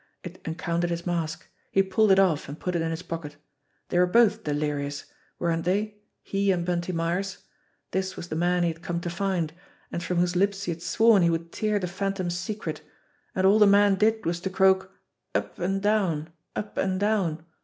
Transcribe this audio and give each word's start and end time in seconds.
It 0.23 0.41
encountered 0.45 0.89
his 0.89 1.05
mask. 1.05 1.45
He 1.71 1.83
pulled 1.83 2.11
it 2.11 2.17
off 2.17 2.49
and 2.49 2.59
put 2.59 2.75
it 2.75 2.81
In 2.81 2.89
his 2.89 3.03
pocket. 3.03 3.35
They 3.89 3.99
were 3.99 4.07
both 4.07 4.43
delirious, 4.43 5.05
weren't 5.37 5.63
THE 5.63 5.71
BLACK 5.71 5.83
BOX 5.93 6.01
253 6.31 6.39
they 6.39 6.43
he 6.47 6.51
and 6.51 6.65
Bunty 6.65 6.91
Myers? 6.91 7.37
This 7.91 8.15
was 8.15 8.29
the 8.29 8.35
man 8.35 8.63
he 8.63 8.69
had 8.69 8.81
come 8.81 8.99
to 8.99 9.11
find, 9.11 9.53
and 9.91 10.01
from 10.01 10.17
whose 10.17 10.35
lips 10.35 10.63
he 10.63 10.71
had 10.71 10.81
sworn 10.81 11.21
he 11.21 11.29
would 11.29 11.51
tear 11.51 11.77
the 11.77 11.85
Phantom's 11.85 12.35
secret, 12.35 12.81
and 13.35 13.45
all 13.45 13.59
the 13.59 13.67
man 13.67 13.93
did 13.93 14.25
was 14.25 14.39
to 14.39 14.49
croak, 14.49 14.91
"Up 15.35 15.59
and 15.59 15.83
down, 15.83 16.31
up 16.55 16.77
and 16.79 16.99
down 16.99 17.45